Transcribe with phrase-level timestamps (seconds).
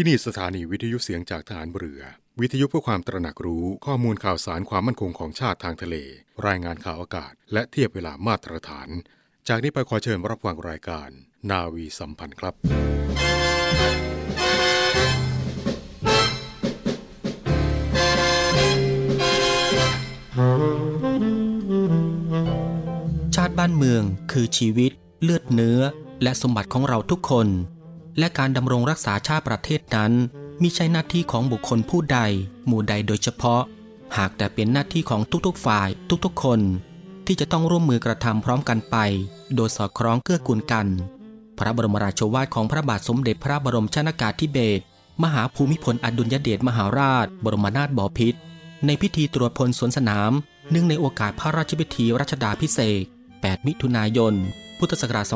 [0.00, 2.02] ที่นี่สถานีวิทยุเสียงจากฐานเรือ
[2.40, 5.96] วิทยุเพื่อความตระหนักรู้ข้อมูลข่าวสารความมั่นคงของชาติทางทะเล
[6.46, 8.88] รายงานข่าวอากาศ และเทียบเวลามาตรฐาน
[9.48, 11.08] จากนี้ไปขอเชิญรับฟังรายการ
[11.50, 12.54] นาวีสัมพันธ์ครับ
[23.34, 24.02] ชาติบ้านเมือง
[24.32, 24.92] คือชีวิต
[25.22, 25.80] เลือดเนื้อ
[26.22, 27.48] และสมบัติของเราทุกคน
[28.18, 30.12] และการดำรงรักษาชาติประเทศนั้น
[30.62, 32.18] มิใช่หน้าที่ของบุคคลผู้ใด
[32.66, 33.62] หมู่ใดโดยเฉพาะ
[34.16, 35.88] หากแต่เป็นหน้าที่ของทุกๆฝ่าย
[36.24, 36.60] ทุกๆคน
[37.26, 38.96] ที่จะต้องร่วมมือกระทำพร้อมกันไป
[39.54, 40.86] โดยสอดคล้องเกื้อกูลกัน
[41.58, 44.82] พระบรมราชวาทของพระบาทสมเด็จพระบรมชนากาธิเบศร
[45.22, 48.38] มหาภูมิพลอดุลยเดชมหาราช บรมนาถบพิตร
[48.86, 50.32] ในพิธีตรวจพลสวนสนาม
[50.70, 54.34] เนื่องในโอกาสพระราชพิธีรัชดาพิเศษ 8 มิถุนายน
[54.78, 55.34] พุทธศักราช 2514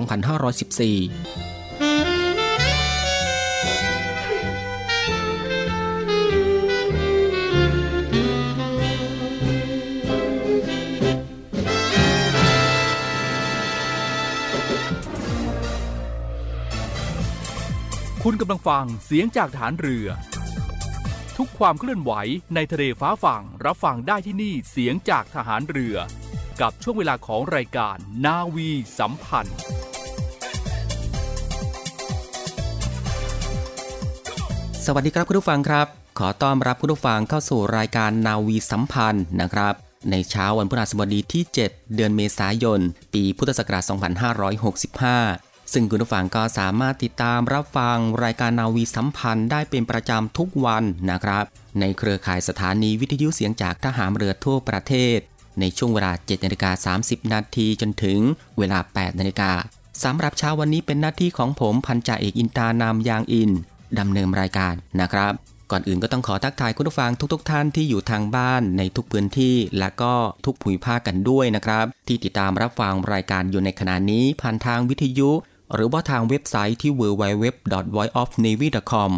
[18.35, 20.07] คุณกำลังฟังเสียงจากฐานเรือ
[21.37, 22.13] ทุกความเคลื่อนไหว
[22.55, 25.97] ในทะเลฟ้าฝั่งรับฟังได้ที่นี่เสียงจากทหารเรือ
[26.61, 29.59] กับช่วงเวลาของรายการนาวีสัมพันธ์
[34.87, 35.87] สวัสดีครับคุณผู้ฟังครับ
[36.19, 39.75] ขอต้อนรับคุณผู้ฟังเข้าสู่รายการนาวีสัมพันธ์นะครับ
[40.11, 42.81] ในเช้าวันพฤหัสบดีที่ 7 เดือนเมษายน
[43.15, 51.45] ปีพุทธศักราช 2565 ซึ่งคุณผู้ฟังก็สามารถติดตามรับฟังรายการนาวีสัมพันธ์ได้เป็นประจำทุกวันนะครับ
[51.81, 55.19] ในเครือข่ายสถานีวิทยุเสียงจากทหารเรือทั่วประเทศ
[55.61, 58.19] ในช่วงเวลา7นาฬิกา30 นาทีจนถึง
[58.59, 59.53] เวลา 8 นาฬิกา
[60.05, 63.51] สำหรับเช้าวันนี้เป็นหน้าที่ของผมพันจ่าเอกอินตานามยางอิน
[63.99, 65.33] ดำเนินรายการนะครับ
[65.71, 75.31] ก่อนอื่นก็ต้องขอทักทายคุณผู้ฟังทุกๆทท่านที่อยู่ทางบ้านในทุกพื้นที่และก็ทุกภูมิภาคกันด้วยนะครับ ที่ติดตามรับฟังรายการอยู่ในขณะนี้ผ่านทางวิทยุ
[75.75, 79.13] หรือว่าทางเว็บไซต์ที่ www.voiceofnavy.com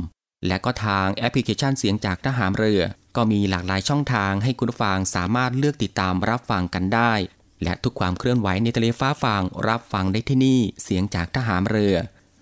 [0.47, 2.83] และก็ทางแอปพลิเคชันเสียงจากทหารเรือ
[3.17, 7.13] ก็มีหลากหลายช่องทางให้คุณฟังสามารถเลือกติดตามรับฟังกันได้
[7.63, 11.97] และทุกความเคลื่อนไหวในทะเลฟ้าฟังรับฟังได้ที่นี่เสียงจากทหารเรือ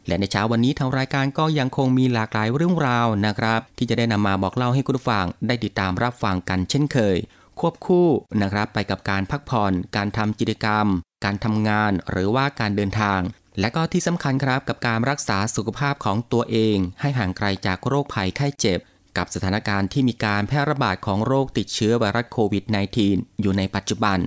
[0.07, 7.17] และในเช้าวันนี้ทางรายการก็ยังคงมีหลากหลายเรื่องราวนะครับ ที่จะได้นำมาบอกเล่าให้คุณฟังได้ติดตามรับฟังกันเช่นเคย
[7.61, 8.09] ควบคู่
[8.43, 10.87] นะครับไปกับการพักผ่อน การทำกิจกรรม
[11.25, 13.21] การทำงาน หรือว่าการเดินทาง
[13.61, 18.81] และก็ที่สำคัญครับกับการรักษาสุขภาพของตัวเอง ให้ห่างไกลจากโรคภัยไข้เจ็บ
[19.17, 22.65] กับสถานการณ์ที่มีการแพร่ระบาดของโรคติดเชื้อไวรัสโควิด
[23.03, 24.19] -19 อยู่ในปัจจุบัน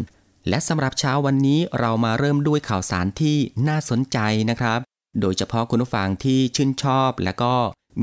[0.50, 3.38] และสำหรับเช้าวันนี้เรามาเริ่มด้วยข่าวสารที่
[3.68, 4.18] น่าสนใจ
[4.50, 4.80] นะครับ
[5.22, 7.54] โดยเฉพาะคุณผู้ฟังที่ชื่นชอบ และก็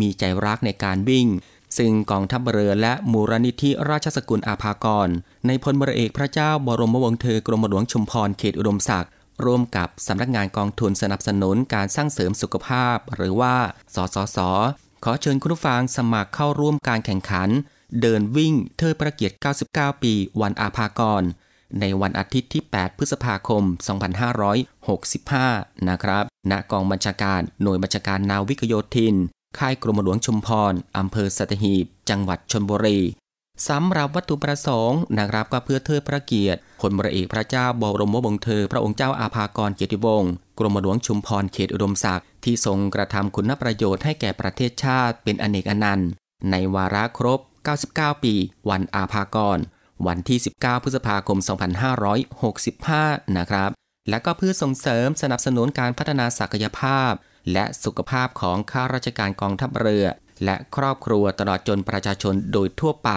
[0.00, 1.26] มีใจรักในการวิ่ง
[1.78, 5.08] ซึ่งกองทัพเรือและมูลนิธิราชสกุลอาภากร
[5.46, 9.10] ในพลบรเอกพระเจ้าบรมวงศ์เธอกรมหลวงชุมพรเขตอุดมศักดิ์
[9.44, 13.54] ร่วมกับสำนักงานกองทุนสนับสนุนการสร้างเสริมสุขภาพ หรือว่า
[13.94, 14.38] สสส
[15.04, 17.48] ขอเชิญคุณผู้ฟังสมัครเข้าร่วมการแข่งขัน
[18.00, 19.36] เดินวิ่งเทิดพระเกียรติ
[19.68, 21.22] 99 ปี วันอาภากร
[21.80, 23.64] ในวันอาทิตย์ที่ 8 พฤษภาคม
[25.00, 29.14] 2565 นะครับณกองบัญชาการหน่วยบัญชาการนาวิกโยธิน
[29.58, 32.98] ค่ายกรมหลวงชุมพรอำเภอสัตหีบ จังหวัดชนบุรี
[33.68, 46.08] สำหรับวัตถุประสงค์นะครับก็เพื่อเทิดพระเกียรติพลบรเอกพระเจ้าบรมวงศ์เธอ พระองค์เจ้าอาภากรเกียรติวงศ์กรมหลวงชุมพรเขตอุดมศักดิ์ที่ทรงกระทำคุณประโยชน์ให้แก่ประเทศชาติเป็นอเนกอนันต์
[46.50, 47.40] ในวาระครบ
[47.80, 48.34] 99 ปี
[48.70, 49.58] วันอาภากร
[50.06, 51.38] วันที่ 19 พฤษภาคม
[52.56, 53.70] 2565 นะครับ
[54.08, 57.12] และก็เพื่อส่งเสริมสนับสนุนการพัฒนาศักยภาพ
[57.52, 60.06] และสุขภาพของข้าราชการกองทัพเรือ
[60.44, 63.10] และครอบครัวตลอดจนประชาชนโดยทั่วไป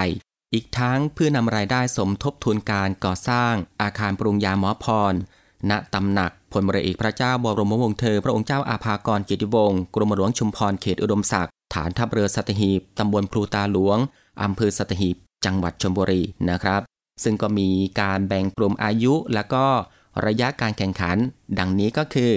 [0.56, 5.14] อีกทั้งเพื่อนำรายได้สมทบทุนการก่อสร้างอาคารปรุงยาหมอพร
[5.70, 13.98] ณตำหนักพลบรเอกพระเจ้าบรมวงศ์เธอ พระองค์เจ้าอาภากรเกียรติวงศ์กรมหลวงชุมพรเขตอุดมศักดิ์ฐานทัพเรือสัตหีบตำบลพลูตาหลวง
[14.44, 15.16] อำเภอสัตหีบ
[15.46, 16.82] จังหวัดชลบุรีนะครับ
[17.24, 17.70] ซึ่งก็มี
[18.02, 19.66] การแบ่งกลุ่มอายุและก็
[20.26, 21.18] ระยะการแข่งขัน
[21.60, 22.32] ดังนี้ก็คือ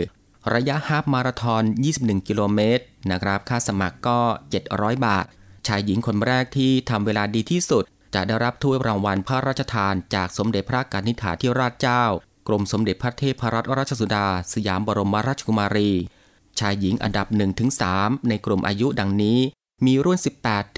[0.54, 1.62] ระยะฮาฟมาราธอน
[1.96, 4.18] 21 กิโลเมตรนะครับ ค่าสมัครก็
[4.62, 5.26] 700 บาท
[5.66, 12.04] ชายหญิงคนแรกที่ทำเวลาดีที่สุด จะได้รับถ้วยรางวัลพระราชทานจากสมเด็จพระกนิษฐาธิราชเจ้า
[12.48, 15.90] กรมสมเด็จพระเทพรัตนราชสุดา สยามบรมราชกุมารี
[16.58, 17.26] ชายหญิงอันดับ
[17.78, 19.38] 1-3 ในกลุ่มอายุดังนี้
[19.86, 20.18] มีรุ่น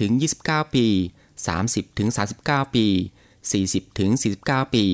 [0.07, 0.87] 18-29 ปี
[2.01, 2.85] 30-39 ปี
[3.59, 4.85] 40-49 ปี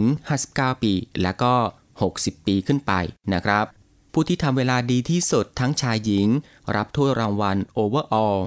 [0.00, 0.92] 50-59 ปี
[1.22, 1.54] และก็
[2.00, 2.92] 60 ปีขึ้นไป
[3.32, 3.64] นะครับ
[4.12, 6.28] ผู้ที่ทำเวลาดีที่สุดทั้งชายหญิง
[6.76, 8.38] รับถ้วยรางวัล Overall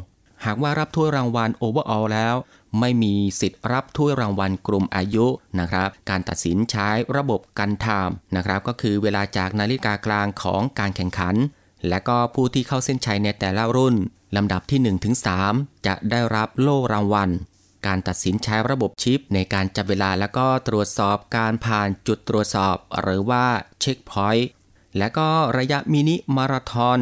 [0.46, 2.36] หากว่ารับถ้วยรางวัล Overall แล้ว
[2.80, 5.26] ไม่มีสิทธิ์รับถ้วยรางวัลกลุ่มอายุ
[5.60, 11.36] นะครับ การตัดสินใช้ระบบกันไทม์นะครับก็คือเวลาจากนาฬิกากลางของการแข่งขัน
[11.90, 13.96] และก็ผู้ที่เข้าเส้นชัยในแต่ละรุ่น
[14.36, 15.16] ลำดับที่1ถึง
[15.50, 17.30] 3จะได้รับโล่รางวัล
[17.88, 23.46] การตัดสินใช้ระบบชิป ในการจับเวลาแล้วก็ตรวจสอบการผ่านจุดตรวจสอบ หรือว่า
[23.82, 24.50] เช็คพอยต์
[24.98, 27.00] และก็ระยะมินิมาราทอน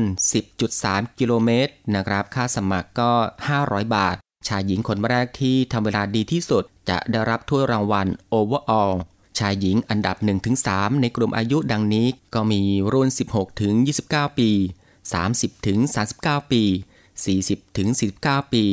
[0.58, 3.12] 10.3 กิโลเมตรนะครับ ค่าสมัครก็
[3.54, 4.16] 500 บาท
[4.47, 8.94] ชายหญิงคนแรกที่ทำเวลาดีที่สุด จะได้รับถ้วยรางวัล Overall
[9.39, 10.18] ชายหญิงอันดับ
[10.59, 12.62] 1-3 ในกลุ่มอายุดังนี้ก็มี
[12.94, 13.09] รุ่น
[13.74, 14.50] 16-29 ปี
[15.51, 16.63] 30-39 ปี
[17.74, 18.65] 40-49 ปี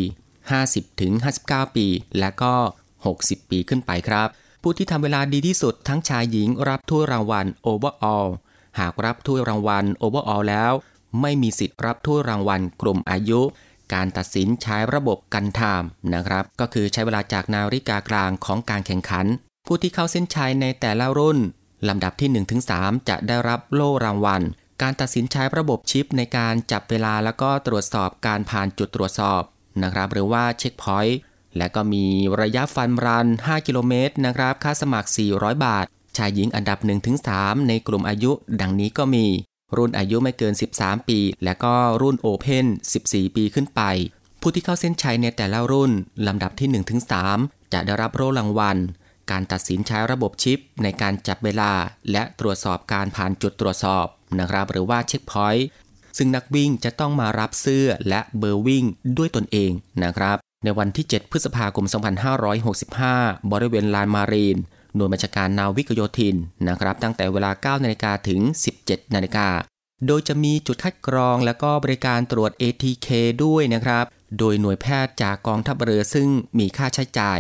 [0.61, 1.87] 50-59 ปี
[2.19, 2.55] และก็
[3.03, 4.29] 60 ปีขึ้นไปครับ
[4.63, 8.29] ผู้ที่ทำเวลาดีที่สุดทั้งชายหญิงรับถ้วยรางวัล Overall
[8.79, 10.73] หากรับถ้วยรางวัล Overall แล้ว
[11.21, 13.41] ไม่มีสิทธิ์รับถ้วยรางวัลกลุ่มอายุ
[13.95, 19.27] การตัดสินใช้ระบบกันไทม์นะครับ ก็คือใช้เวลาจากนาฬิกากลางของการแข่งขัน
[19.67, 21.39] ผู้ที่เข้าเส้นชัยในแต่ละรุ่น
[21.89, 24.43] ลำดับที่ 1-3 จะได้รับโล่รางวัล
[24.83, 29.43] การตัดสินใช้ระบบชิปในการจับเวลาแล้วก็ตรวจสอบการผ่านจุดตรวจสอบ
[29.83, 31.19] นะครับ หรือว่าเช็คพอยต์
[31.57, 32.05] และก็มี
[32.41, 35.87] ระยะฟันรัน 5 กิโลเมตรนะครับ ค่าสมัคร 400 บาท
[36.17, 36.79] ชายหญิงอันดับ
[37.25, 39.27] 1-3 ในกลุ่มอายุ ดังนี้ก็มี
[39.77, 42.67] รุ่นอายุไม่เกิน 13 ปี และก็รุ่นโอเพน
[43.03, 43.83] 14 ปีขึ้นไป
[44.41, 45.93] ผู้ที่เข้าเส้นชัยในแต่ละรุ่น
[46.27, 46.69] ลำดับที่
[47.21, 48.79] 1-3 จะได้รับโล่รางวัล
[49.31, 51.73] การตัดสินใช้ระบบชิป ในการจับเวลา
[52.13, 54.07] และตรวจสอบการผ่านจุดตรวจสอบ
[54.41, 55.67] นะครับ หรือว่าเช็คพอยต์
[56.19, 58.85] ซึ่งนักวิ่งจะต้องมารับเสื้อและเบอร์วิ่ง
[59.19, 59.73] ด้วยตนเอง
[60.05, 61.87] นะครับ ในวันที่ 7 พฤษภาคม
[62.89, 64.59] 2565 บริเวณลานมารีน
[64.97, 66.37] หน่วยบัญชาการนาวิกโยธิน
[66.69, 68.41] นะครับตั้งแต่เวลา 9 นาฬิกาถึง
[68.79, 69.49] 17 นาฬิกา
[70.07, 73.09] โดยจะมีจุดคัดกรองและก็บริการตรวจ ATK
[73.45, 74.05] ด้วยนะครับ
[74.39, 76.29] โดยหน่วยแพทย์จากกองทัพเรือซึ่ง
[76.59, 77.39] มีค่าใช้จ่าย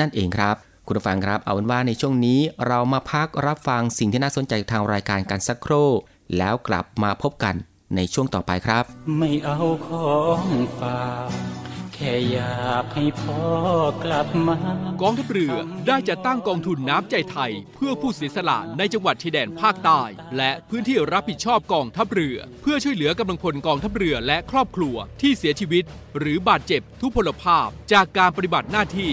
[0.00, 0.56] นั่นเองครับ
[0.86, 5.90] คุณผู้ฟังครับ เอาเป็นว่าในช่วงนี้เรามาพักรับฟังสิ่งที่น่าสนใจทางรายการกันสักครู่
[6.38, 7.54] แล้วกลับมาพบกัน
[7.96, 8.84] ในช่วงต่อไปครับ
[9.18, 10.44] ไม่เอาของ
[10.78, 11.30] ฝาก
[11.94, 13.42] แค่อยากให้พ่อ
[14.04, 14.56] กลับมา
[15.02, 15.54] กองทัพเรือ
[15.86, 20.02] ได้จัดตั้งกองทุนน้ำใจไทย เพื่อผู้เสียสละในจังหวัดชายแดนภาคใต้
[20.36, 25.84] และพื้นที่รับผิดชอบกองทัพเรือ เพื่อช่วยเหลือกำลังพลกองทัพเรือและครอบครัวที่เสียชีวิต
[26.18, 29.12] หรือบาดเจ็บทุพพลภาพจากการปฏิบัติหน้าที่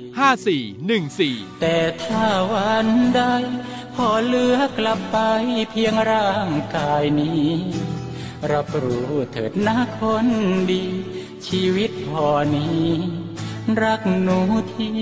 [0.11, 3.21] 5414 แต่ถ้าวันใด
[3.95, 5.17] พอเหลือกลับไป
[5.71, 7.49] เพียงร่างกายนี้
[8.51, 10.27] รับรู้เถิดนะคน
[10.71, 10.85] ดี
[11.47, 12.87] ชีวิตพอนี้
[13.83, 14.39] รักหนู
[14.73, 14.95] ที่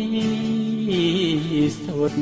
[1.85, 2.13] สุด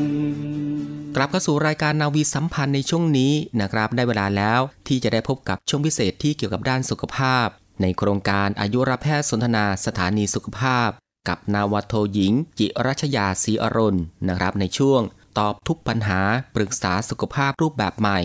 [1.16, 7.48] กลับเข้าสู่รายการนาวีสัมพันธ์ในช่วงนี้นะครับได้เวลาแล้วที่จะได้พบกับช่วงพิเศษที่เกี่ยวกับด้านสุขภาพ
[7.82, 10.90] ในโครงการอายุรแพทย์สนทนาสถานีสุขภาพ
[11.28, 15.02] กับนาวโทหญิง จิรัชยาศรีอรุณนะครับ ในช่วง
[15.38, 16.22] ตอบทุกปัญหา
[16.56, 18.20] ปรึกษาสุขภาพรูปแบบใหม่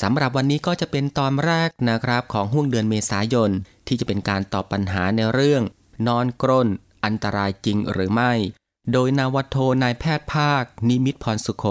[0.00, 3.50] สำหรับวันนี้ก็จะเป็นตอนแรกนะครับของห่วงเดือนเมษายน
[3.86, 5.62] ที่จะเป็นการตอบปัญหาในเรื่อง
[6.06, 6.68] นอนกรน
[7.04, 8.32] อันตรายจริงหรือไม่
[8.92, 11.64] โดยนาวโทนายแพทย์ภาค นิมิตพรสุขโข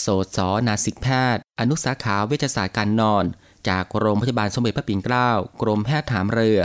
[0.00, 0.06] โส
[0.36, 3.24] สนาสิกแพทย์ อนุสาขาเวชศาสตร์การนอน
[3.68, 5.30] จากโรงพยาบาลสมเด็จพระปิ่นเกล้า
[5.62, 6.60] กรมแพทย์ถามเรือ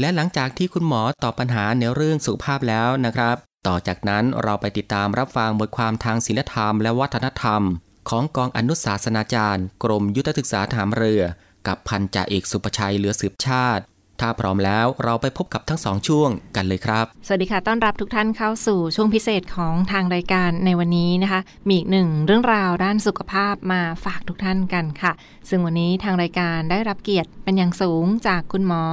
[0.00, 7.62] และหลังจากที่คุณหมอตอบปัญหาในเรื่องสุขภาพแล้วนะครับ ต่อจากนั้นเราไปติดตามรับฟังบทความทางศิลธรรมและวัฒนธรรม
[8.10, 11.22] ของกองอนุสาสนาจารย์ กรมยุทธศึกษาถามเรือ
[11.66, 13.82] กับพันจ่าเอกสุประชัยเหลือสืบชาติ
[14.20, 25.12] ถ้าพร้อมแล้วเราไปพบกับทั้งสองช่วงกันเลยครับ สวัสดีค่ะ ต้อนรับทุกท่านเข้าสู่ช่วงพิเศษของทางรายการในวันนี้นะคะ มีอีกหนึ่งเรื่องราวด้านสุขภาพมาฝากทุกท่านกันค่ะ
[25.48, 28.84] ซึ่งวันนี้ทางรายการได้รับเกียรติเป็นอย่างสูงจากคุณหมอ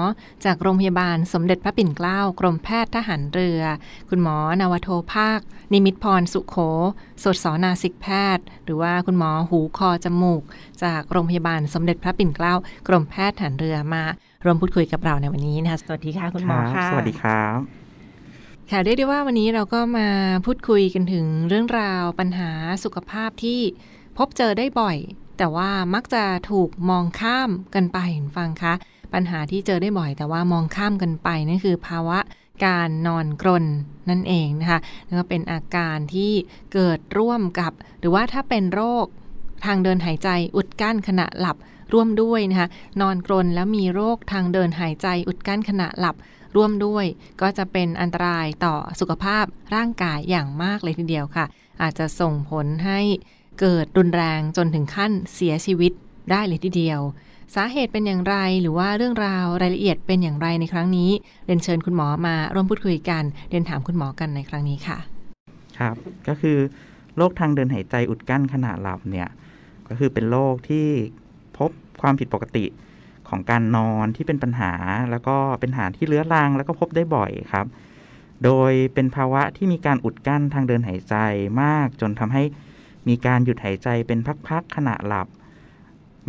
[0.46, 3.62] จากโรงพยาบาลสมเด็จพระปิ่นเกล้ากรมแพทย์ทหารเรือ
[4.10, 5.39] คุณหมอนาวโทภาค
[5.74, 6.57] นิมิตพรสุขโข
[7.24, 8.07] สดสอนาสิกแพ
[8.38, 10.41] ทย์ หรือว่าคุณหมอหูคอจมูก
[10.84, 12.53] จากโรงพยาบาลสมเด็จพระปิ่นเกล้า
[12.88, 14.03] กรมแพทย์ทหารเรือมา
[14.48, 17.60] ร่วมพูดคุยกับเราในวันนี้นะคะสวัสดีค่ะคุณหมอค่ะ สวัสดีครับ
[18.72, 20.08] ค่ะเรียกได้ว่าวันนี้เราก็มา
[20.46, 22.51] พูดคุยกันถึงเรื่องราวปัญหา
[22.84, 23.60] สุขภาพที่
[24.18, 24.98] พบเจอได้บ่อย
[25.38, 27.98] แต่ว่ามักจะถูกมองข้ามกันไป
[28.38, 28.74] ฟังคะ
[29.13, 32.20] ปัญหาที่เจอได้บ่อย แต่ว่ามองข้ามกันไปนั่นคือภาวะ
[32.66, 33.66] การนอนกรน
[34.10, 36.32] นั่นเองนะคะแล้วก็เป็นอาการที่
[36.74, 39.06] เกิดร่วมกับ หรือว่าถ้าเป็นโรค
[39.66, 41.58] ทางเดินหายใจอุดกั้นขณะหลับ
[41.94, 42.70] ร่วมด้วยนะคะ
[43.01, 46.15] นอนกรนแล้วมีโรคทางเดินหายใจอุดกั้นขณะหลับ
[46.56, 47.06] ร่วมด้วย
[47.41, 51.46] ก็จะเป็นอันตรายต่อสุขภาพร่างกายอย่างมากเลยทีเดียวค่ะ
[51.82, 53.00] อาจจะส่งผลให้
[53.60, 55.91] เกิดรุนแรงจนถึงขั้นเสียชีวิต
[56.32, 57.00] ได้เลยทีเดียว
[57.56, 61.10] สาเหตุเป็นอย่างไรหรือว่าเรื่องราวรายละเอียดเป็นอย่างไรในครั้งนี้
[61.46, 64.98] เรียนเชิญคุณหมอมาร่วมพูดคุยกันเรียนถามคุณหมอกันในครั้งนี้ค่ะ
[65.79, 65.96] ครับ
[66.27, 66.58] ก็คือ
[67.17, 69.29] โรคทางเดินหายใจอุดกั้นขณะหลับเนี่ย
[69.88, 70.88] ก็คือเป็นโรคที่
[72.01, 72.66] ความผิดปกติ
[73.30, 74.74] ของการนอนที่เป็นปัญหา
[75.12, 77.66] แล้วก็เป็นปัญหาที่เลื้อรังแล้วก็พบได้บ่อยครับ
[78.44, 81.16] โดยเป็นภาวะที่มีการอุดกั้นทางเดินหายใจ
[81.62, 82.44] มากจนทำให้
[83.08, 85.27] มีการหยุดหายใจเป็นพักๆขณะหลับ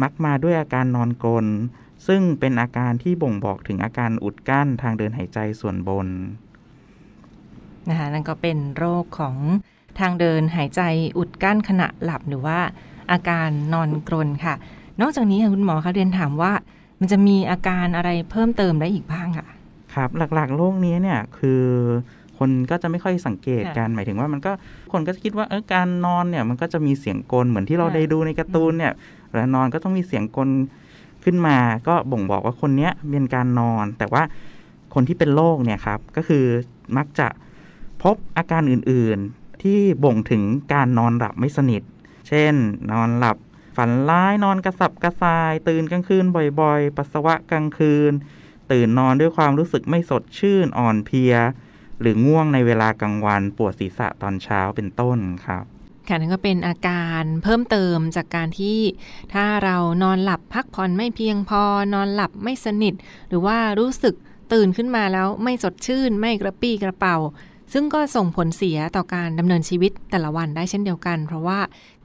[0.03, 1.47] มักมาด้วยอาการนอนกลน
[2.07, 6.09] ซึ่งเป็นอาการที่บ่งบอกถึงอาการอุดกั้นทางเดินหายใจส่วนบน
[7.89, 9.37] นะคะนั่นก็เป็นโรคของ
[10.01, 10.83] ทางเดินหายใจ
[11.19, 12.59] อุดกั้นขณะหลับหรือว่า
[13.13, 14.55] อาการนอนกรนค่ะ
[15.01, 16.53] นอกจากนี้ค่ะคุณหมอคะเรียนถามว่า
[17.01, 19.47] มันจะมีอาการอะไรเพิ่มเติมได้อีกบ้างค่ะ
[19.95, 21.63] ครับหลักๆโรคนี้เนี่ยคือ
[22.39, 24.53] คนก็จะไม่ค่อยสังเกตกันค่ะหมายถึงว่ามันก็
[24.93, 28.93] คนก็จะคิดว่าเออการนอนเนี่ยมันก็จะมีเสียงกลเหมือนที่เราค่ะได้ดูในการ์ตูนเนี่ย
[29.29, 30.49] เวลานอนก็ต้องมีเสียงกล
[31.25, 31.57] ขึ้นมา
[31.89, 34.23] ก็บ่งบอกว่าคนเนี้ยเป็นการนอน แต่ว่า
[34.95, 36.45] คนที่เป็นโรคเนี่ยครับก็คือ
[36.97, 37.29] มักจะ
[38.03, 41.83] พบอาการอื่นๆที่บ่งถึงการนอนหลับไม่สนิท
[42.29, 42.55] เช่น
[42.93, 43.37] นอนหลับ
[43.81, 46.25] ฝันร้ายนอนกระสับกระส่าย ตื่นกลางคืน
[46.61, 48.13] บ่อยๆ ปัสสาวะกลางคืน
[48.73, 51.35] ตื่นนอนด้วยความรู้สึกไม่สดชื่นอ่อนเพลีย
[52.01, 55.65] หรือง่วงในเวลากลางวันปวดศีรษะตอนเช้าเป็นต้นครับ
[56.09, 58.79] ค่ะนั่นก็เป็นอาการเพิ่มเติมจากการที่
[59.35, 61.63] ถ้าเรานอนหลับพักผ่อนไม่เพียงพอ
[61.95, 62.95] นอนหลับไม่สนิท
[63.29, 64.15] หรือว่ารู้สึก
[64.53, 67.17] ตื่นขึ้นมาแล้วไม่สดชื่น ไม่กระปี้กระเป๋า
[67.73, 71.59] ซึ่งก็ส่งผลเสียต่อการดำเนินชีวิตแต่ละวันได้เช่นเดียวกัน เพราะว่า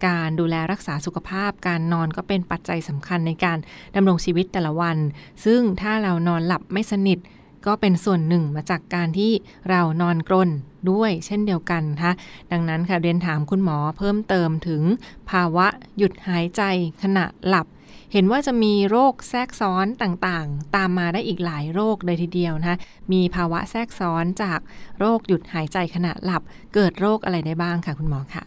[0.07, 3.57] การดูแลรักษาสุขภาพ การนอนก็เป็นปัจจัยสำคัญในการ
[3.95, 4.97] ดำรงชีวิตแต่ละวัน
[5.45, 7.19] ซึ่งถ้าเรานอนหลับไม่สนิท
[7.65, 9.31] ก็เป็นส่วนหนึ่งมาจากการที่
[9.69, 10.49] เรานอนกรน
[10.91, 12.13] ด้วยเช่นเดียวกันนะคะ
[12.51, 14.81] ดังนั้นค่ะเรียนถามคุณหมอเพิ่มเติมถึง
[15.29, 15.67] ภาวะ
[15.97, 16.61] หยุดหายใจ
[17.01, 17.67] ขณะหลับ
[18.13, 22.77] เห็นว่าจะมีโรคแทรกซ้อนต่างๆ ตามมาได้อีกหลายโรคเลยทีเดียวนะคะ
[23.13, 24.59] มีภาวะแทรกซ้อนจาก
[24.99, 26.41] โรคหยุดหายใจขณะหลับ
[26.73, 28.43] เกิดโรคอะไรได้บ้างค่ะคุณหมอค่ะ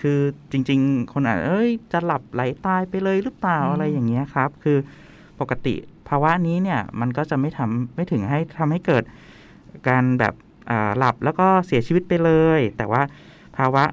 [0.00, 4.78] คือจริง ๆ คนอาจจะเอ้ยจะหลับไหลตายไปเลยหรือเปล่าอืมอะไรอย่างเงี้ยครับ คือ
[5.40, 5.74] ปกติ
[6.08, 9.04] ภาวะนี้เนี่ยมันก็จะไม่ทำไม่ถึงให้ทำให้เกิด
[9.88, 10.34] การแบบ
[10.70, 13.02] อ่าหลับแล้วก็เสียชีวิตไปเลย แต่ว่า
[13.56, 13.84] ภาวะ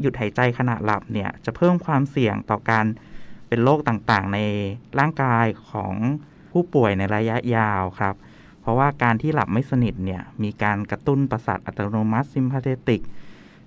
[0.00, 2.86] หยุดหายใจขณะหลับเนี่ยจะเพิ่มความเสี่ยงต่อการ
[3.50, 4.38] เป็นโรคต่างๆ ใน
[4.98, 5.94] ร่างกายของ
[6.52, 8.14] ผู้ป่วยในระยะยาวครับ
[8.60, 13.02] เพราะว่าการที่หลับไม่สนิทเนี่ยมีการกระตุ้นประสาทอัตโนมัติซิมพาเทติก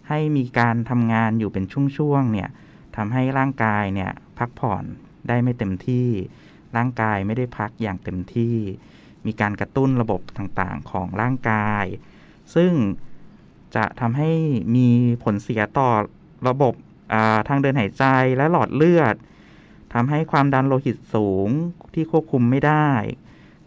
[0.10, 1.66] ให้มีการทำงานอยู่เป็น
[1.98, 2.50] ช่วงๆเนี่ย
[2.96, 4.84] ทำให้ร่างกายเนี่ยพักผ่อน
[5.28, 6.08] ได้ไม่เต็มที่
[6.78, 8.56] ร่างกายไม่ได้พักอย่างเต็มที่
[9.26, 11.86] มีการกระตุ้นระบบต่างๆของร่างกาย
[12.56, 12.74] ซึ่ง
[13.76, 14.32] จะทำให้
[14.76, 14.90] มี
[15.24, 15.90] ผลเสียต่อ
[16.48, 16.74] ระบบ
[17.48, 18.06] ทางเดินหายใจ
[18.38, 19.16] และหลอดเลือด
[19.94, 21.50] ทำให้ความดันโลหิตสูง
[21.94, 22.90] ที่ควบคุมไม่ได้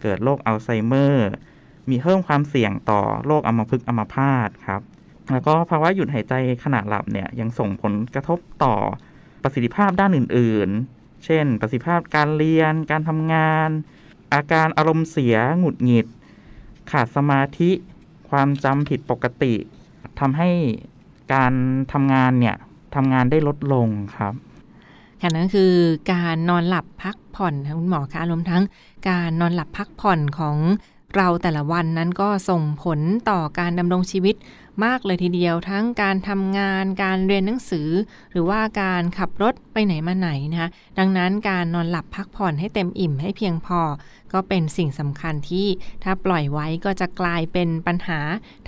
[0.02, 1.28] เกิดโรคอัลไซเมอร์
[1.90, 4.82] มีเพิ่มความเสี่ยงต่อโรคอัมพฤกษ์อัมพาตครับ
[5.30, 8.74] แล้วก็ภาวะหยุดหายใจขณะหลับเนี่ยยังส่งผลกระทบต่อ
[9.42, 13.68] ประสิทธิภาพด้านอื่น ๆ เช่น ประสิทธิภาพการเรียน การทำงาน
[14.34, 16.06] อาการอารมณ์เสีย หงุดหงิด
[16.90, 17.70] ขาดสมาธิ
[18.30, 19.54] ความจำผิดปกติ
[20.20, 20.50] ทำให้
[21.34, 21.52] การ
[21.92, 22.56] ทำงานเนี่ย
[22.94, 24.34] ทำงานได้ลดลงครับ
[25.20, 25.72] ค่ะนั่นคือ
[26.12, 28.62] การนอนหลับพักผ่อนคุณหมอคะรวมทั้ง
[29.08, 30.56] การนอนหลับพักผ่อนของ
[31.16, 34.36] เราแต่ละวันนั้นก็ส่งผลต่อการดำรงชีวิต
[34.84, 37.88] มากเลยทีเดียว ทั้งการทำงานการเรียนหนังสือ
[38.32, 43.80] หรือว่าการขับรถไปไหนมาไหนนะคะดังนั้นการนอนหลับพักผ่อนให้เต็มอิ่มให้เพียงพอ
[44.32, 45.66] ก็เป็นสิ่งสำคัญที่
[46.04, 48.20] ถ้าปล่อยไว้ก็จะกลายเป็นปัญหา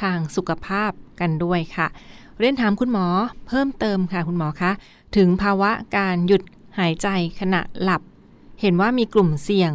[0.03, 0.91] ทางสุขภาพ
[1.21, 1.89] กันด้วยค่ะ
[2.41, 3.07] เรียนถามคุณหมอ
[3.49, 4.73] เพิ่มเติมค่ะคุณหมอคะ
[5.17, 6.43] ถึงภาวะการหยุด
[6.79, 7.09] หายใจ
[7.41, 8.03] ขณะหลับ
[8.61, 9.73] เห็นว่ามีกลุ่มเสี่ยง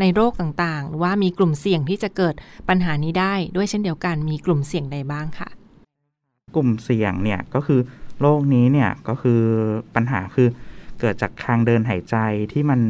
[0.00, 2.34] ในโรคต่างๆ หรือว่ามีกลุ่มเสี่ยงที่จะเกิด
[2.68, 5.48] ปัญหานี้ได้ ด้วยเช่นเดียวกันมีกลุ่มเสี่ยงใดบ้างค่ะ
[6.54, 7.80] กลุ่มเสี่ยงเนี่ยก็คือ
[8.20, 9.40] โรคนี้เนี่ยก็คือ
[9.94, 10.48] ปัญหาคือ
[11.00, 12.16] เกิดจากทางเดินหายใจ
[12.52, 12.80] ที่มัน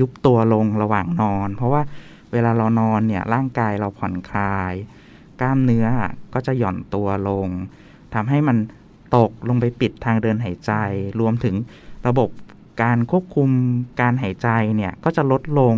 [0.00, 1.82] ยุบตัวลงระหว่างนอน เพราะว่า
[2.32, 4.72] เวลาเรานอนเนี่ยร่างกายเราผ่อนคลาย
[5.40, 5.86] กล้ามเนื้อ
[6.34, 7.48] ก็จะหย่อนตัวลง
[8.14, 8.56] ทำให้มัน
[9.16, 10.72] ตกลงไปปิดทางเดินหายใจ
[11.20, 11.54] รวมถึง
[12.06, 12.28] ระบบ
[12.82, 13.50] การควบคุม
[14.00, 15.76] การหายใจเนี่ยก็จะลดลง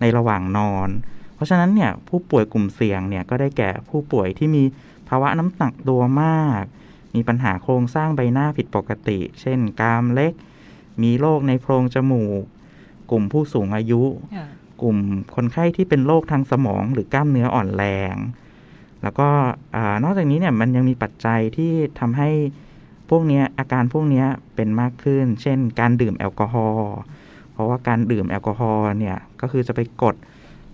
[0.00, 0.88] ในระหว่างนอน
[1.34, 4.62] เพราะฉะนั้นเนี่ยผู้ป่วยกลุ่มเสี่ยงเนี่ยก็ได้แก่ผู้ป่วยที่มี
[5.08, 6.64] ภาวะน้ำหนักตัวมาก
[7.14, 10.32] มีปัญหาโครงสร้างใบหน้าผิดปกติ เช่นกรามเล็ก
[11.02, 12.42] มีโรคในโพรงจมูก
[13.10, 14.02] กลุ่มผู้สูงอายุ
[14.82, 14.96] กลุ่ม
[15.34, 18.16] คนไข้ที่เป็นโรคทางสมองหรือกล้ามเนื้ออ่อนแรง
[19.02, 19.28] แล้วก็
[20.04, 22.30] นอกจากนี้เนี่ยมันยังมีปัจจัยที่ทำให้
[23.10, 26.94] พวกนี้อาการพวกนี้เป็นมากขึ้น เช่น การดื่มแอลกอฮอล์
[27.52, 30.14] เพราะว่าการดื่มแอลกอฮอล์เนี่ยก็คือจะไปกด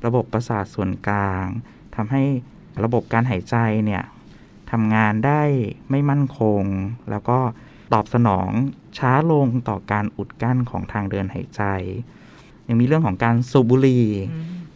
[0.07, 1.45] ระบบประสาทส่วนกลาง
[1.97, 2.23] ทำให้
[2.85, 4.03] ระบบการหายใจเนี่ย
[4.71, 5.43] ทำงานได้
[5.91, 6.63] ไม่มั่นคง
[7.11, 7.39] แล้วก็
[7.93, 8.51] ตอบสนอง
[8.99, 11.63] ช้าลงต่อการอุดกั้นของทางเดินหายใจ
[12.69, 14.07] ยังมีเรื่องของการสูบบุหรี่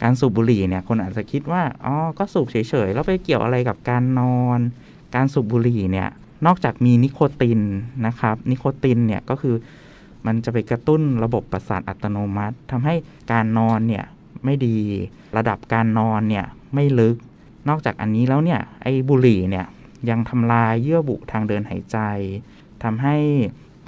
[0.02, 4.58] การสูบบุหรี่เนี่ยคนอาจจะคิดว่าอ๋อก็สูบเฉยๆแล้วไปเกี่ยวอะไรกับการนอน
[5.14, 6.08] การสูบบุหรี่เนี่ย
[6.46, 7.60] นอกจากมีนิโคติน
[8.06, 9.56] นะครับ นิโคตินเนี่ยก็คือ
[10.26, 12.94] มันจะไปกระตุ้นระบบประสาทอัตโนมัติทำให้
[13.32, 14.04] การนอนเนี่ย
[14.44, 14.76] ไม่ดี
[15.36, 17.16] ระดับการนอนเนี่ยไม่ลึก
[17.68, 19.66] นอกจากอันนี้แล้วเนี่ยไอ้บุหรี่เนี่ย
[20.10, 21.98] ยังทำลายเยื่อบุทางเดินหายใจ
[22.82, 23.16] ทำให้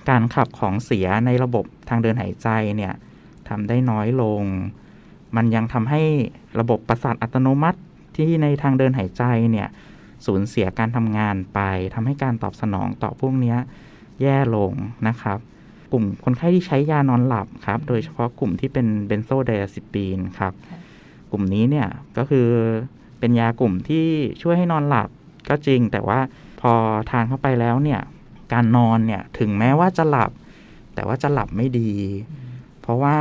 [0.09, 2.93] การขับของเสียในระบบทางเดินหายใจเนี่ย
[3.49, 4.43] ทำได้น้อยลง
[5.37, 6.03] มันยังทำให้
[6.61, 7.79] ระบบประสาทอัตโนมัติ
[8.17, 9.69] ที่ในทางเดินหายใจเนี่ย
[10.27, 11.61] สูญเสียการทำงานไป
[11.95, 13.57] ทำให้การตอบสนองต่อพวกนี้
[14.23, 14.73] แย่ลง
[15.09, 15.39] นะครับ
[15.93, 20.53] กลุ่มคนไข้ที่ใช้ยานอนหลับครับ โดยเฉพาะกลุ่มที่เป็นเบนโซไดอะซิปีนครับ
[21.31, 22.49] กลุ่มนี้เนี่ยก็คือ
[23.19, 24.07] เป็นยากลุ่มที่
[24.43, 25.09] ช่วยให้นอนหลับ
[25.49, 26.21] ก็จริง แต่ว่า
[26.61, 26.73] พอ
[27.11, 28.01] ทานเข้าไปแล้วเนี่ย
[28.53, 30.31] การนอนเนี่ยถึงแม้ว่าจะหลับ
[30.95, 31.93] แต่ว่าจะหลับไม่ดี
[32.81, 33.17] เพราะว่า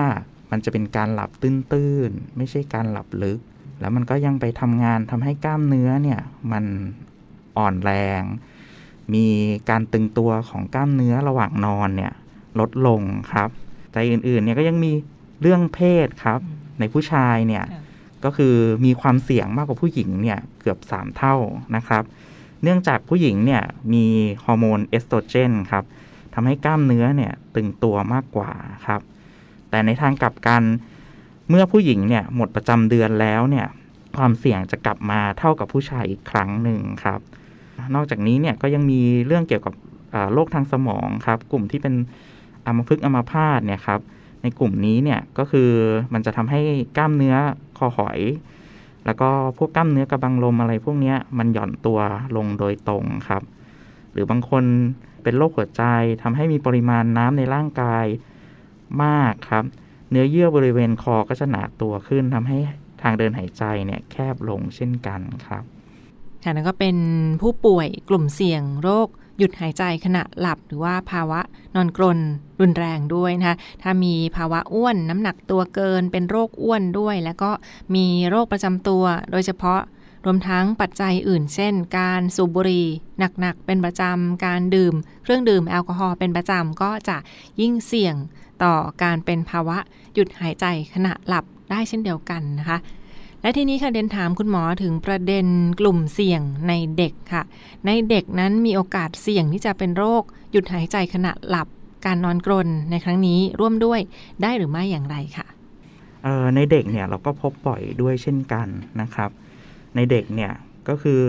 [0.54, 3.40] มันจะเป็นการหลับตื้นๆ ไม่ใช่การหลับลึก
[3.82, 6.20] แล้วมันก็ยังไปทำงานทำให้กล้ามเนื้อเนี่ย
[6.52, 6.66] มัน
[7.58, 8.22] อ่อนแรง
[9.14, 9.26] มี
[9.70, 12.14] การตึงตัวของกล้ามเนื้อระหว่างนอนเนี่ย
[12.60, 13.50] ลดลงครับ
[13.92, 14.92] แต่อื่นๆเนี่ยก็ยังมี
[15.42, 16.40] เรื่องเพศครับ
[16.80, 17.64] ในผู้ชายเนี่ย
[18.24, 21.36] ก็คือมีความเสี่ยงมากกว่าผู้หญิงเนี่ยเกือบสามเท่า
[21.76, 22.04] นะครับ
[22.64, 23.64] เนื่องจากผู้หญิงเนี่ย
[23.94, 24.06] มี
[24.46, 25.84] ฮอร์โมนเอสโตรเจนครับ
[26.34, 28.52] ทำให้กล้ามเนื้อเนี่ยตึงตัวมากกว่า
[28.86, 29.02] ครับ
[29.74, 30.64] แต่ในทางกลับกัน
[31.50, 33.68] เมื่อผู้หญิงเนี่ยหมดประจำเดือนแล้วเนี่ย
[34.16, 37.20] ความเสี่ยงจะกลับมาเท่ากับผู้ชายอีกครั้งหนึ่งครับ
[37.96, 39.74] นอกจากนี้เนี่ยก็ยังมีเรื่องเกี่ยวกับ
[40.34, 41.94] โรคทางสมองครับ กลุ่มที่เป็น
[42.66, 44.00] อัมพฤกษ์อัมพาตเนี่ยครับ
[44.42, 45.70] ในกลุ่มนี้เนี่ยก็คือ
[46.14, 46.62] มันจะทำให้
[46.98, 47.36] กล้ามเนื้อ
[47.78, 48.20] คอหอย
[49.06, 52.00] แล้วก็พวกกล้ามเนื้อกระบังลมอะไรพวกนี้มันหย่อนตัว
[52.36, 53.44] ลงโดยตรงครับ
[54.12, 54.64] หรือบางคน
[55.24, 55.84] เป็นโรคหัวใจ
[56.22, 58.06] ทำให้มีปริมาณน้ำในร่างกาย
[59.04, 59.64] มากครับ
[60.10, 62.58] เนื้อเยื่อบริเวณคอก็จะหนาตัวขึ้นทำให้
[63.02, 65.64] ทางเดินหายใจเนี่ยแคบลงเช่นกันครับ
[66.44, 66.98] ค่ะนั่นก็เป็น
[67.42, 71.40] ผู้ป่วยกลุ่มเสี่ยงโรคหยุดหายใจขณะหลับหรือว่าภาวะ
[71.76, 72.20] นอนกรน
[72.62, 77.52] รุนแรงด้วยนะคะถ้ามีภาวะอ้วนน้ำหนักตัวเกินเป็นโรคอ้วนด้วย แล้วก็
[77.96, 79.82] มีโรคประจำตัว โดยเฉพาะ
[80.26, 82.88] รวมทั้งปัจจัยอื่น เช่น การสูบบุหรี่
[83.40, 87.18] หนักๆเป็นประจำการดื่ม เครื่องดื่มแอลกอฮอล์เป็นประจำก็จะ
[87.62, 88.16] ยิ่งเสี่ยง
[88.64, 89.78] ต่อการเป็นภาวะ
[90.14, 92.78] หยุดหายใจขณะหลับได้เช่นเดียวกันนะคะ
[93.42, 95.48] และทีนี้ค่ะเดนถามคุณหมอถึงประเด็น
[95.80, 97.44] กลุ่มเสี่ยงในเด็กค่ะ
[97.86, 101.68] ในเด็กนั้นมีโอกาสเสี่ยงที่จะเป็นโรค หยุดหายใจขณะหลับ
[102.06, 104.00] การนอนกรนในครั้งนี้ร่วมด้วย
[104.42, 105.48] ได้หรือไม่อย่างไรค่ะ
[106.56, 108.68] ในเด็กเนี่ยเราก็พบบ่อยด้วยเช่นกัน
[109.02, 109.30] นะครับ
[109.96, 110.54] ในเด็กเนี่ย
[110.88, 111.22] ก็คือ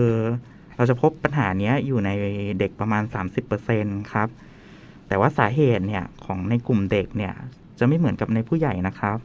[0.77, 2.11] เราจะพบปัญหานี้อยู่ใน
[2.59, 3.03] เด็กประมาณ
[3.59, 4.29] 30%ครับ
[5.09, 7.35] แต่ว่าสาเหตุเนี่ยของในกลุ่มเด็กเนี่ย
[7.79, 9.19] จะไม่เหมือนกับในผู้ใหญ่นะครับ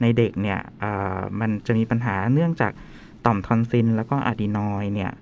[0.00, 0.58] ในเด็กเนี่ย
[1.40, 2.72] มันจะมีปัญหาเนื่องจาก
[3.26, 5.12] ต่อมทอนซิลแล้วก็อะดีนอยเนี่ย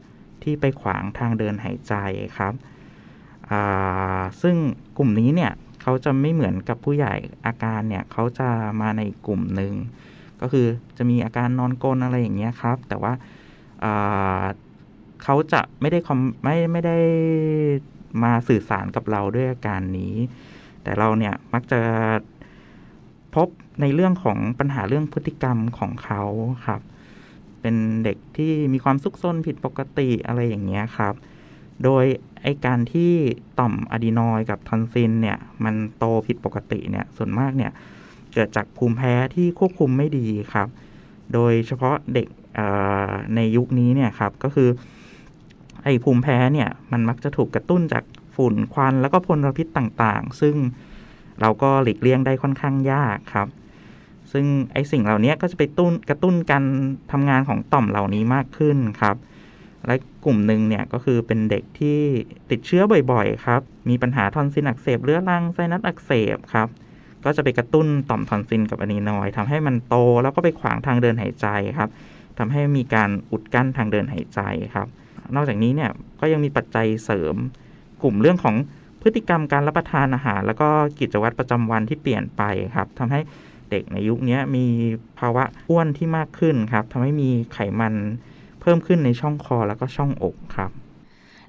[0.42, 1.94] ที่ไปขวางทางเดินหายใจ
[2.38, 2.54] ครับ
[4.42, 4.56] ซึ่ง
[4.98, 7.14] กลุ่มนี้เนี่ยเขาจะไม่เหมือนกับผู้ใหญ่
[7.46, 8.48] อาการเนี่ยเขาจะ
[8.80, 9.72] มาในกลุ่มหนึ่ง
[10.40, 10.66] ก็คือ
[10.98, 13.12] จะมีอาการนอนกลนอะไรอย่างเงี้ยครับ แต่ว่า
[15.22, 15.98] เขาจะไม่ได้
[16.42, 16.96] ไม่ไม่ได้
[18.22, 20.14] มาสื่อสารกับเราด้วยอาการนี้
[20.82, 21.80] แต่เราเนี่ยมักจะ
[23.34, 23.48] พบ
[23.80, 26.22] ในเรื่องของปัญหาเรื่องพฤติกรรมของเขา
[26.66, 26.80] ครับ
[27.60, 31.14] เป็นเด็กที่มีความซุกซนผิดปกติอะไรอย่างเงี้ยครับ
[31.84, 32.04] โดย
[32.42, 33.12] ไอการที่
[33.58, 37.72] ต่อมอะดีนอยกับทอนซิลเนี่ย มันโตผิดปกติเนี่ย ส่วนมากเนี่ย
[38.34, 40.68] เกิดจากภูมิแพ้ที่ควบคุมไม่ดีครับ
[41.34, 42.28] โดยเฉพาะเด็ก
[43.34, 44.68] ในยุคนี้เนี่ยครับ ก็คือ
[45.84, 48.04] ไอภูมิแพ้เนี่ยมันมักจะถูกกระตุ้นจาก
[48.36, 50.56] ฝุ่นควันแล้วก็พลพิษต่างๆ ซึ่ง
[51.40, 53.48] เราก็หลีกเลี่ยงได้ค่อนข้างยากครับ
[54.32, 56.64] ซึ่งไอสิ่งเหล่านี้ก็จะไปตุ้นกระตุ้นการ
[57.12, 59.16] ทำงานของต่อมเหล่านี้มากขึ้นครับ
[59.86, 61.98] และกลุ่มหนึ่งเนี่ยก็คือเป็นเด็กที่
[62.50, 66.68] ติดเชื้อบ่อยๆ ครับ มีปัญหาทอนซิลอักเสบเรื้อรังไซนัสอักเสบครับ
[67.24, 71.46] ก็จะไปกระตุ้นต่อมทอนซิลกับอะนีนอยทำให้มันโตแล้วก็ไปขวางทางเดินหายใจ
[71.78, 71.90] ครับ
[72.38, 74.40] ทำให้มีการอุดกั้นทางเดินหายใจ
[74.74, 74.88] ครับ
[75.34, 77.34] นอกจากนี้เนี่ยก็ยังมีปัจจัยเสริม
[78.02, 78.54] กลุ่มเรื่องของ
[79.02, 80.68] พฤติกรรมการรับประทานอาหาร แล้วก็
[81.00, 82.42] กิจวัตรประจำวันที่เปลี่ยนไป
[82.76, 83.20] ครับทำให้
[83.70, 84.64] เด็กในยุคนี้มี
[85.18, 87.94] ภาวะอ้วนที่มากขึ้นครับทำให้มีไขมัน
[88.60, 90.70] เพิ่มขึ้นในช่องคอแล้วก็ช่องอกครับ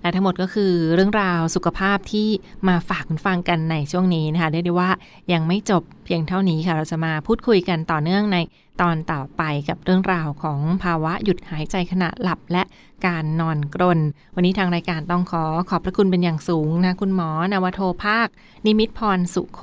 [0.01, 2.27] และทั้งหมดก็คือเรื่องราวสุขภาพที่
[2.67, 4.89] มาฝากคุณฟังกันในช่วงนี้นะคะได้ได้ว่า
[5.33, 8.37] ยังไม่จบเพียงเท่านี้ค่ะ เราจะมาพูดคุยกันต่อเนื่องใน
[8.81, 12.63] ตอนต่อไปกับเรื่องราวของภาวะหยุดหายใจขณะหลับและ
[13.07, 13.99] การนอนกรน
[14.35, 18.27] วันนี้ทางรายการต้องขอขอบพระคุณเป็นอย่างสูงนะ คุณหมอนวโทภาค
[18.65, 19.61] นิมิตพรสุขโข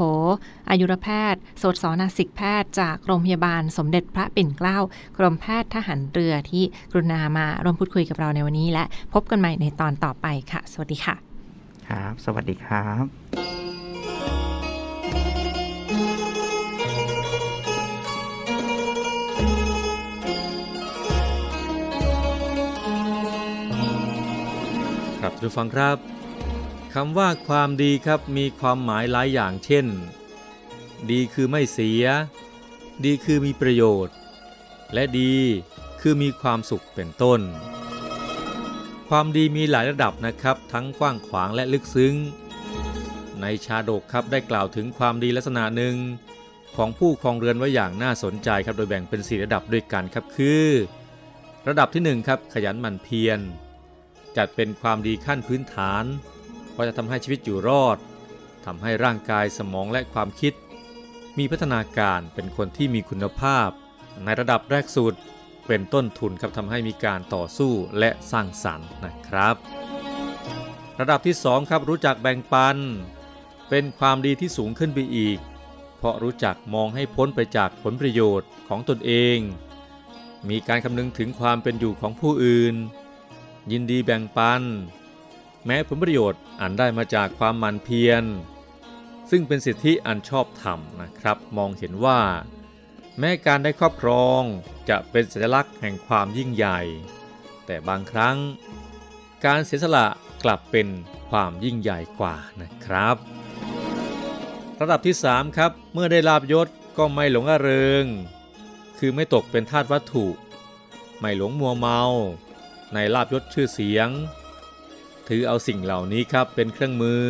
[0.70, 4.79] อายุรแพทย์ โสตสนาสิกแพทย์ จากโรงพยาบาลสมเด็จพระปิ่นเกล้า
[5.18, 11.14] กรมแพทย์ทหารเรือที่กรุณามาร่วมพูดคุยกับเราในวันนี้ และพบกันใหม่ในตอนต่อไปค่ะ สวัสดีค่ะ
[11.88, 13.56] ครับ สวัสดีครับ
[25.37, 25.99] ครับทุกฟังครับ
[26.94, 29.87] คำว่าความดีครับมีความหมายหลายอย่างเช่น
[31.11, 32.05] ดีคือไม่เสีย
[33.05, 34.16] ดีคือมีประโยชน์
[34.94, 35.35] และดี
[36.01, 37.40] คือมีความสุขเป็นต้น
[39.09, 42.14] ความดีมีหลายระดับนะครับ ทั้งกว้างขวางและลึกซึ้ง
[43.40, 45.96] ในชาดกครับได้กล่าวถึงความดีลักษณะหนึ่ง
[46.77, 50.64] ของผู้ครองเรือนไว้อย่างน่าสนใจครับโดยแบ่งเป็น 4 ระดับด้วยกันครับคือ
[51.68, 53.40] ระดับที่1ครับขยันหมั่นเพียร
[54.37, 56.05] จัดเป็นความดีขั้นพื้นฐาน
[56.72, 57.99] เพราะจะทำให้ชีวิตอยู่รอด
[58.66, 60.53] ทำให้ร่างกายสมองและความคิด
[61.38, 63.68] มีพัฒนาการเป็นคนที่มีคุณภาพ
[64.25, 65.14] ในระดับแรกสุด
[65.66, 69.57] เป็นต้นทุนครับทำให้มีการต่อสู้และสร้างสรรค์นะครับ
[71.01, 72.77] ระดับที่ 2 ครับรู้จักแบ่งปัน
[73.68, 75.38] เป็นความดีที่สูงขึ้นไปอีก
[75.99, 79.38] เพราะรู้จักมองให้พ้นไปจากผลประโยชน์ของตนเอง
[80.49, 82.75] มีการคำนึงถึงความเป็นอยู่ของผู้อื่น
[83.72, 84.62] ยินดีแบ่งปัน
[85.66, 88.24] แม้ผลประโยชน์อันได้มาจากความหมั่นเพียร
[89.31, 92.20] ซึ่งเป็นสิทธิอันชอบธรรมนะครับ มองเห็นว่า
[93.18, 94.42] แม้การได้ครอบครอง
[94.88, 96.81] จะเป็นสัญลักษณ์แห่งความยิ่งใหญ่
[97.66, 98.37] แต่บางครั้ง
[99.44, 100.07] การเสียสละ
[100.44, 100.88] กลับเป็น
[101.31, 103.16] ความยิ่งใหญ่กว่านะครับ
[104.81, 108.05] ระดับที่ 3 ครับ เมื่อได้ลาบยศก็ไม่หลงอเริง
[108.98, 110.26] คือไม่ตกเป็นทาสวัตถุ
[111.18, 112.02] ไม่หลงมัวเมา
[112.96, 114.09] ในลาบยศชื่อเสียง
[115.28, 117.26] ถือเอาสิ่งเหล่านี้ครับเป็นเครื่องมือ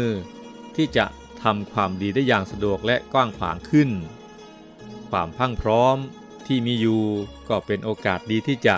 [0.77, 1.07] ที่จะ
[1.43, 3.91] ทำความดีได้อย่างสะดวกและกว้างขวางขึ้น
[5.11, 5.97] ความพังพร้อม
[6.47, 7.05] ที่มีอยู่
[7.49, 8.77] ก็เป็นโอกาสดีที่จะ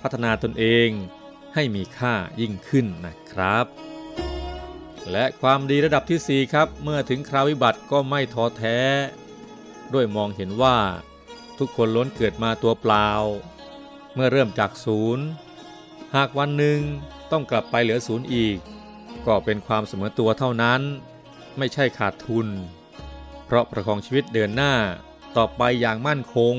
[0.00, 0.88] พัฒนาตนเอง
[1.54, 3.66] ให้มีค่ายิ่งขึ้นนะครับ
[5.10, 8.78] และความดีระดับที่ 4 ครับ เมื่อถึงคราววิบัติก็ไม่ท้อแท้
[9.94, 10.78] ด้วยมองเห็นว่า
[11.58, 13.08] ทุกคนล้นเกิดมาตัวเปล่า
[14.14, 15.26] เมื่อเริ่มจากศูนย์
[16.16, 16.80] หากวันหนึ่ง
[17.30, 18.58] ต้องกลับไปเหลือศูนย์อีก
[19.26, 20.80] ก็เป็นความเสมอตัวเท่านั้น
[21.58, 22.46] ไม่ใช่ขาดทุน
[23.44, 24.74] เพราะประคองชีวิตเดินหน้า
[25.36, 26.56] ต่อไปอย่างมั่นคง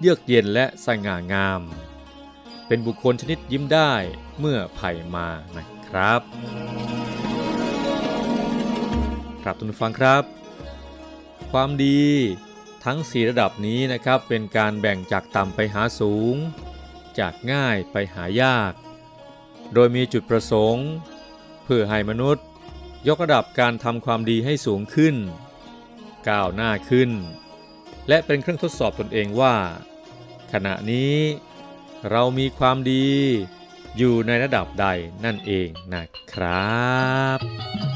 [0.00, 1.60] เยือกเย็นและสง่างาม
[2.66, 3.92] เป็นบุคคลชนิดยิ้มได้
[4.38, 6.20] เมื่อไผ่มานะครับ
[9.42, 10.22] ครับทุกฟังครับ
[11.52, 12.02] ความดี
[12.84, 16.36] ทั้ง 4 ระดับนี้นะครับเป็นการแบ่งจากต่ำไปหาสูง
[17.18, 18.72] จากง่ายไปหายาก
[19.74, 20.88] โดยมีจุดประสงค์
[21.64, 22.44] เพื่อให้มนุษย์
[23.08, 25.16] ยกระดับการทำความดีให้สูงขึ้น
[26.28, 27.10] ก้าวหน้าขึ้น
[28.08, 29.56] และเป็นเครื่องทดสอบตนเองว่า
[30.52, 31.16] ขณะนี้
[32.10, 33.06] เรามีความดี
[33.96, 34.86] อยู่ในระดับใด
[35.24, 36.80] นั่นเองนะครั
[37.36, 37.95] บ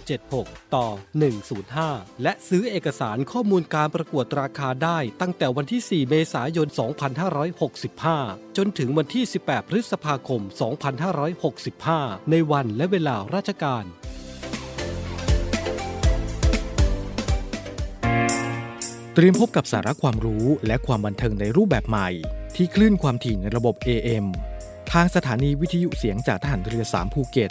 [0.00, 0.86] 8576 ต่อ
[1.54, 6.68] 105 และซื้อเอกสารข้อมูลการประกวดราคาได้ตั้งแต่วันที่ 4 เมษายน
[8.02, 10.40] 2565 จนถึงวันที่ 18 พฤษภาคม
[11.56, 13.84] 2565 ในวันและเวลาราชการ
[19.14, 22.08] เตรียมพบกับสาระความรู้และความบันเทิงในรูปแบบใหม่
[22.56, 24.26] ที่คลื่นความถี่ในระบบ AM
[24.92, 27.50] ทางสถานีวิทยุเสียงจากทหารเรือ 3 ภูเก็ต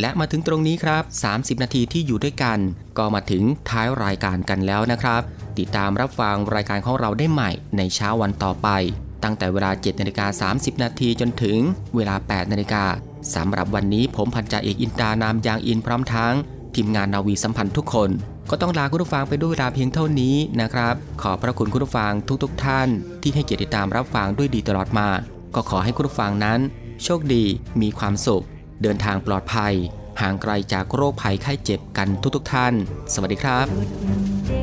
[0.00, 1.02] และมาถึงตรงนี้ครับ
[1.34, 2.58] 30 นาทีที่อยู่ด้วยกัน
[2.98, 5.22] ก็มาถึงท้ายรายการกันแล้วนะครับ
[5.58, 8.68] ติดตามรับฟังรายการของเราได้ใหม่ในเช้าวันต่อไป
[9.24, 11.58] ตั้งแต่เวลา7นาฬิกา30 นาทีจนถึง
[11.94, 12.84] เวลา 8 นาฬิกา
[13.34, 16.34] สำหรับวันนี้ผมพันจ่าเอกอินตานามยางอินพร้อมทั้ง
[16.74, 18.10] ทีมงานนาวีสัมพันธ์ทุกคน
[18.54, 22.12] ก็ต้องลาคุณผู้ฟังไปด้วยเวลาเพียงเท่านี้นะครับ ขอพระคุณคุณผู้ฟัง
[22.42, 22.88] ทุกๆทท่าน
[23.22, 25.08] ที่ให้เกียรติตามรับฟังด้วยดีตลอดมา
[25.54, 26.60] ก็ขอให้คุณผู้ฟังนั้น
[27.04, 27.44] โชคดี
[27.80, 28.44] มีความสุข
[28.82, 29.74] เดินทางปลอดภัย
[30.20, 32.74] ห่างไกลจากโรคภัยไข้เจ็บกันทุกๆทท่าน
[33.12, 34.61] สวัสดีครับ